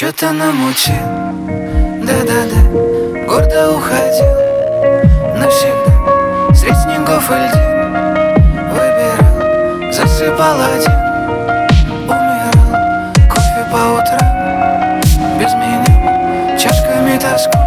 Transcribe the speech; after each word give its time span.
Что-то 0.00 0.32
намутил, 0.32 0.94
да-да-да 2.02 3.26
Гордо 3.26 3.72
уходил. 3.76 4.34
Навсегда 5.36 6.54
Средь 6.54 6.74
снегов 6.78 7.30
и 7.30 7.34
льдин 7.34 7.92
Выбирал, 8.70 9.92
засыпал 9.92 10.58
один. 10.58 10.92
Умирал, 12.08 13.12
кофе 13.28 13.62
по 13.70 14.00
утрам. 14.00 15.00
Без 15.38 15.52
меня, 15.52 16.58
чашками 16.58 17.18
тоску 17.18 17.58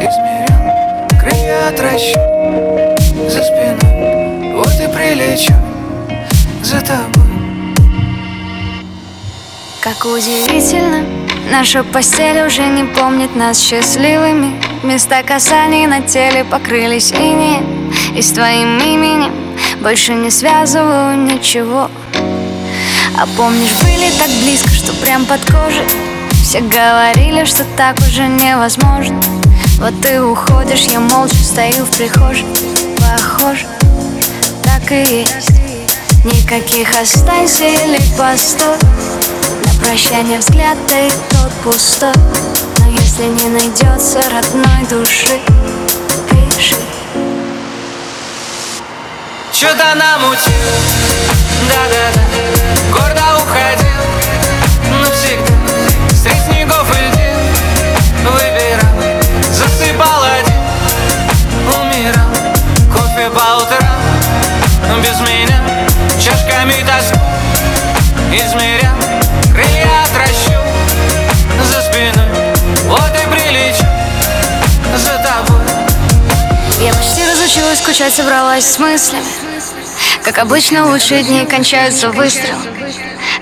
Измерял, 0.00 1.20
крылья 1.20 1.68
отращу 1.68 2.18
За 3.28 3.42
спиной, 3.42 4.54
вот 4.54 4.80
и 4.80 4.90
прилечу 4.90 5.52
За 6.62 6.80
тобой 6.80 7.27
как 9.82 10.04
удивительно, 10.04 11.04
наша 11.50 11.84
постель 11.84 12.44
уже 12.46 12.66
не 12.66 12.84
помнит 12.84 13.36
нас 13.36 13.60
счастливыми. 13.60 14.60
Места 14.82 15.22
касаний 15.22 15.86
на 15.86 16.00
теле 16.00 16.44
покрылись 16.44 17.10
инеем 17.12 17.92
И 18.14 18.22
с 18.22 18.30
твоим 18.30 18.78
именем 18.78 19.32
больше 19.80 20.14
не 20.14 20.30
связываю 20.30 21.18
ничего. 21.18 21.90
А 23.16 23.26
помнишь, 23.36 23.72
были 23.82 24.10
так 24.18 24.30
близко, 24.42 24.70
что 24.70 24.92
прям 24.94 25.24
под 25.26 25.40
кожей? 25.44 25.86
Все 26.42 26.60
говорили, 26.60 27.44
что 27.44 27.64
так 27.76 27.98
уже 27.98 28.26
невозможно. 28.26 29.20
Вот 29.78 29.94
ты 30.00 30.20
уходишь, 30.22 30.86
я 30.86 31.00
молча 31.00 31.36
стою 31.36 31.84
в 31.84 31.96
прихожей. 31.96 32.46
Похоже, 32.96 33.66
так 34.62 34.90
и 34.90 35.20
есть. 35.20 35.50
Никаких 36.24 37.00
останься 37.00 37.64
или 37.64 38.00
постой 38.16 38.76
прощание 39.88 40.38
взгляд, 40.38 40.76
да 40.86 41.00
и 41.00 41.10
тот 41.30 41.50
пустой 41.64 42.12
Но 42.78 42.90
если 42.90 43.24
не 43.24 43.48
найдется 43.48 44.20
родной 44.30 44.86
души, 44.90 45.40
пиши. 46.28 46.76
Что-то 49.50 49.94
намутил, 49.94 50.52
да-да-да. 51.70 52.20
Гордо 52.92 53.17
Научилась 77.58 77.80
скучать, 77.80 78.14
собралась 78.14 78.64
с 78.64 78.78
мыслями. 78.78 79.24
Как 80.22 80.38
обычно, 80.38 80.86
лучшие 80.86 81.24
дни 81.24 81.44
кончаются 81.44 82.08
выстрелом. 82.08 82.62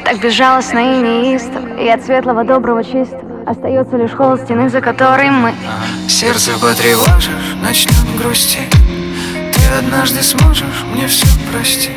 Так 0.07 0.21
безжалостно 0.21 0.79
и 0.79 0.99
неистово 1.03 1.79
И 1.79 1.87
от 1.87 2.03
светлого, 2.03 2.43
доброго, 2.43 2.83
чистого 2.83 3.45
Остается 3.47 3.97
лишь 3.99 4.13
холод 4.13 4.41
стены, 4.41 4.71
за 4.71 4.81
которой 4.81 5.31
мы. 5.31 5.55
Сердце 6.09 6.53
потревожишь, 6.53 7.57
начнем 7.61 8.17
грустить 8.17 8.71
Ты 9.53 9.61
однажды 9.79 10.23
сможешь 10.23 10.85
мне 10.95 11.07
все 11.09 11.27
простить 11.53 11.91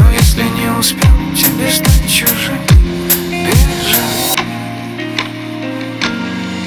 Но 0.00 0.10
если 0.10 0.42
не 0.42 0.68
успел 0.76 1.12
тебе 1.36 1.70
стать 1.70 2.12
чужим. 2.12 2.58
Бежать. 3.30 4.40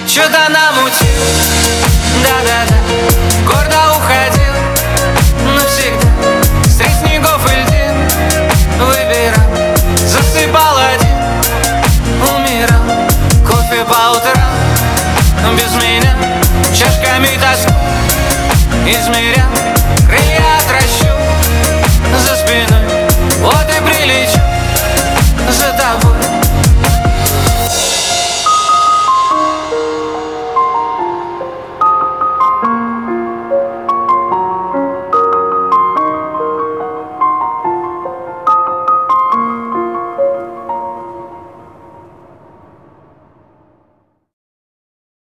Что-то 0.08 0.40
намутил, 0.50 1.08
да-да-да 2.24 2.80
без 15.56 15.74
меня 15.76 16.16
Чашками 16.74 17.28
тоску 17.40 17.74
измеря 18.86 19.46
Я 20.10 20.60
тращу 20.68 21.14
за 22.18 22.36
спиной. 22.36 22.79